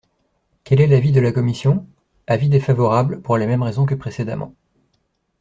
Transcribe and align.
Quel 0.63 0.81
est 0.81 0.87
l’avis 0.87 1.11
de 1.11 1.19
la 1.21 1.31
commission? 1.31 1.85
Avis 2.25 2.49
défavorable, 2.49 3.21
pour 3.21 3.37
les 3.37 3.45
mêmes 3.45 3.61
raisons 3.61 3.85
que 3.85 3.93
précédemment. 3.93 4.55